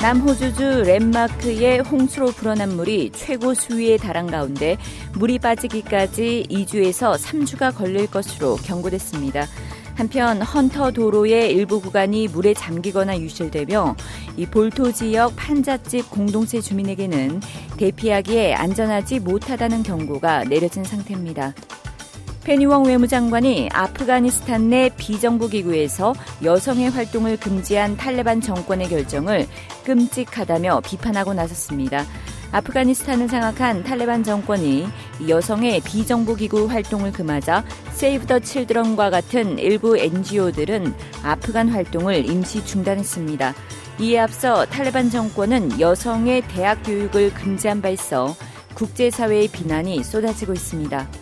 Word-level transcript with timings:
남호주주 0.00 0.84
랜마크의 0.86 1.80
홍수로 1.80 2.28
불어난 2.28 2.76
물이 2.76 3.10
최고 3.12 3.52
수위에 3.52 3.96
달한 3.96 4.30
가운데 4.30 4.78
물이 5.14 5.40
빠지기까지 5.40 6.46
2주에서 6.48 7.18
3주가 7.18 7.74
걸릴 7.74 8.06
것으로 8.08 8.56
경고됐습니다. 8.56 9.46
한편 9.96 10.40
헌터 10.40 10.92
도로의 10.92 11.52
일부 11.52 11.80
구간이 11.80 12.28
물에 12.28 12.54
잠기거나 12.54 13.18
유실되며 13.18 13.96
이 14.36 14.46
볼토 14.46 14.92
지역 14.92 15.34
판잣집 15.34 16.08
공동체 16.08 16.60
주민에게는 16.60 17.40
대피하기에 17.76 18.54
안전하지 18.54 19.18
못하다는 19.18 19.82
경고가 19.82 20.44
내려진 20.44 20.84
상태입니다. 20.84 21.52
페니웡 22.48 22.86
외무장관이 22.86 23.68
아프가니스탄 23.74 24.70
내 24.70 24.88
비정부 24.96 25.50
기구에서 25.50 26.14
여성의 26.42 26.88
활동을 26.88 27.36
금지한 27.36 27.98
탈레반 27.98 28.40
정권의 28.40 28.88
결정을 28.88 29.46
끔찍하다며 29.84 30.80
비판하고 30.80 31.34
나섰습니다. 31.34 32.06
아프가니스탄을 32.50 33.28
장악한 33.28 33.82
탈레반 33.82 34.24
정권이 34.24 34.86
여성의 35.28 35.82
비정부 35.82 36.36
기구 36.36 36.64
활동을 36.64 37.12
금하자 37.12 37.66
세이브 37.92 38.24
더 38.24 38.38
칠드런과 38.38 39.10
같은 39.10 39.58
일부 39.58 39.98
NGO들은 39.98 40.94
아프간 41.22 41.68
활동을 41.68 42.24
임시 42.24 42.64
중단했습니다. 42.64 43.54
이에 44.00 44.20
앞서 44.20 44.64
탈레반 44.64 45.10
정권은 45.10 45.80
여성의 45.80 46.48
대학 46.48 46.82
교육을 46.82 47.34
금지한 47.34 47.82
바 47.82 47.90
있어 47.90 48.34
국제사회의 48.74 49.48
비난이 49.48 50.02
쏟아지고 50.02 50.54
있습니다. 50.54 51.17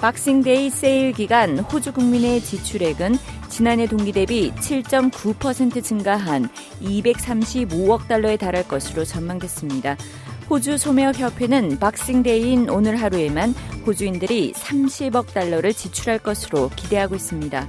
박싱데이 0.00 0.70
세일 0.70 1.12
기간 1.12 1.58
호주 1.58 1.92
국민의 1.92 2.40
지출액은 2.40 3.16
지난해 3.48 3.86
동기 3.86 4.12
대비 4.12 4.52
7.9% 4.52 5.82
증가한 5.82 6.48
235억 6.80 8.06
달러에 8.06 8.36
달할 8.36 8.68
것으로 8.68 9.04
전망됐습니다. 9.04 9.96
호주 10.48 10.78
소매업협회는 10.78 11.78
박싱데이인 11.80 12.70
오늘 12.70 12.96
하루에만 12.96 13.54
호주인들이 13.86 14.52
30억 14.52 15.32
달러를 15.32 15.74
지출할 15.74 16.20
것으로 16.20 16.70
기대하고 16.76 17.16
있습니다. 17.16 17.68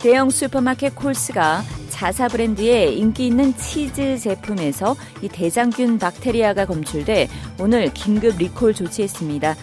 대형 0.00 0.30
슈퍼마켓 0.30 0.96
콜스가 0.96 1.62
자사 1.90 2.26
브랜드의 2.26 2.98
인기 2.98 3.28
있는 3.28 3.56
치즈 3.56 4.18
제품에서 4.18 4.96
이 5.22 5.28
대장균 5.28 5.98
박테리아가 5.98 6.66
검출돼 6.66 7.28
오늘 7.60 7.94
긴급 7.94 8.36
리콜 8.36 8.74
조치했습니다. 8.74 9.54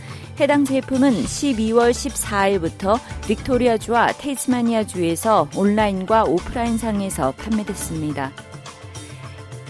해당 0.41 0.65
제품은 0.65 1.11
12월 1.11 1.91
14일부터 1.91 2.99
빅토리아주와 3.27 4.13
태즈마니아주에서 4.13 5.49
온라인과 5.55 6.23
오프라인 6.23 6.79
상에서 6.79 7.31
판매됐습니다. 7.33 8.31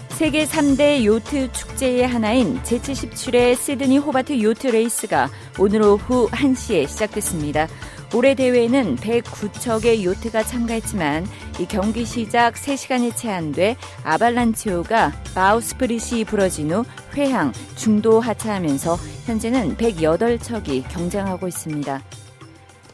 세계 0.08 0.46
3대 0.46 1.04
요트 1.04 1.52
축제의 1.52 2.08
하나인 2.08 2.58
제77회 2.62 3.54
시드니 3.54 3.98
호바트 3.98 4.42
요트 4.42 4.68
레이스가 4.68 5.28
오늘 5.58 5.82
오후 5.82 6.30
1시에 6.30 6.88
시작됐습니다. 6.88 7.68
올해 8.14 8.34
대회에는 8.34 8.96
109척의 8.96 10.04
요트가 10.04 10.42
참가했지만 10.42 11.26
이 11.58 11.66
경기 11.66 12.04
시작 12.04 12.54
3시간이 12.54 13.16
채 13.16 13.30
안 13.30 13.52
돼 13.52 13.76
아발란치오가 14.04 15.12
바우스프릿이 15.34 16.24
부러진 16.24 16.72
후 16.72 16.84
회항, 17.14 17.52
중도 17.74 18.20
하차하면서 18.20 18.96
현재는 19.26 19.76
108척이 19.76 20.86
경쟁하고 20.88 21.48
있습니다. 21.48 22.02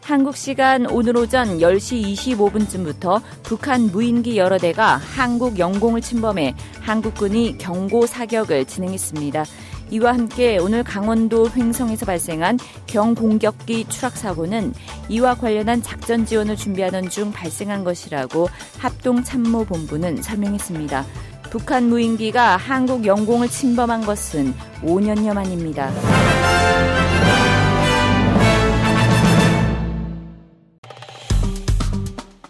한국 0.09 0.39
시간 0.39 0.87
오늘 0.87 1.19
오전 1.19 1.59
10시 1.59 2.17
25분쯤부터 2.17 3.21
북한 3.43 3.89
무인기 3.93 4.39
여러 4.39 4.57
대가 4.57 4.97
한국 4.97 5.59
영공을 5.59 6.01
침범해 6.01 6.55
한국군이 6.81 7.59
경고 7.59 8.07
사격을 8.07 8.65
진행했습니다. 8.65 9.45
이와 9.91 10.15
함께 10.15 10.57
오늘 10.57 10.83
강원도 10.83 11.51
횡성에서 11.51 12.07
발생한 12.07 12.59
경공격기 12.87 13.91
추락 13.91 14.17
사고는 14.17 14.73
이와 15.11 15.35
관련한 15.35 15.83
작전 15.83 16.25
지원을 16.25 16.57
준비하던 16.57 17.11
중 17.11 17.31
발생한 17.31 17.85
것이라고 17.85 18.49
합동참모본부는 18.79 20.23
설명했습니다. 20.23 21.05
북한 21.51 21.91
무인기가 21.91 22.57
한국 22.57 23.05
영공을 23.05 23.49
침범한 23.49 24.07
것은 24.07 24.55
5년여 24.81 25.35
만입니다. 25.35 25.93